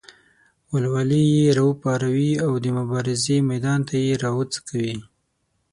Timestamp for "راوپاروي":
1.57-2.31